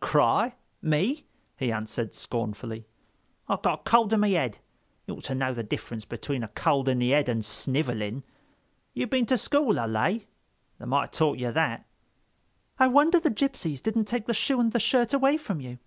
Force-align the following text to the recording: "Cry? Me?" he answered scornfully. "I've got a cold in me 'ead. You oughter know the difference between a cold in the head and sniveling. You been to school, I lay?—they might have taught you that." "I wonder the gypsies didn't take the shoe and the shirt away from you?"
"Cry? 0.00 0.56
Me?" 0.82 1.24
he 1.56 1.70
answered 1.70 2.14
scornfully. 2.16 2.84
"I've 3.46 3.62
got 3.62 3.78
a 3.78 3.82
cold 3.88 4.12
in 4.12 4.18
me 4.18 4.36
'ead. 4.36 4.58
You 5.06 5.14
oughter 5.14 5.36
know 5.36 5.54
the 5.54 5.62
difference 5.62 6.04
between 6.04 6.42
a 6.42 6.48
cold 6.48 6.88
in 6.88 6.98
the 6.98 7.10
head 7.10 7.28
and 7.28 7.44
sniveling. 7.44 8.24
You 8.92 9.06
been 9.06 9.26
to 9.26 9.38
school, 9.38 9.78
I 9.78 9.86
lay?—they 9.86 10.84
might 10.84 11.00
have 11.02 11.10
taught 11.12 11.38
you 11.38 11.52
that." 11.52 11.86
"I 12.76 12.88
wonder 12.88 13.20
the 13.20 13.30
gypsies 13.30 13.80
didn't 13.80 14.06
take 14.06 14.26
the 14.26 14.34
shoe 14.34 14.58
and 14.58 14.72
the 14.72 14.80
shirt 14.80 15.14
away 15.14 15.36
from 15.36 15.60
you?" 15.60 15.78